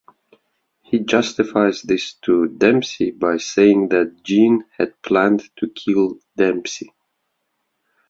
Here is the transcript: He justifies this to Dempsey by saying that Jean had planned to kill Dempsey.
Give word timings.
He 0.81 0.97
justifies 0.97 1.83
this 1.83 2.13
to 2.23 2.47
Dempsey 2.47 3.11
by 3.11 3.37
saying 3.37 3.89
that 3.89 4.23
Jean 4.23 4.65
had 4.75 4.99
planned 5.03 5.43
to 5.57 5.67
kill 5.69 6.17
Dempsey. 6.35 6.91